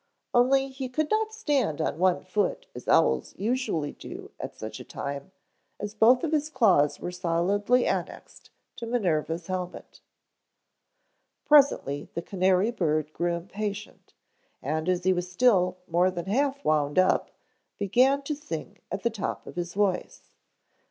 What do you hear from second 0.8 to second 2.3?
could not stand on one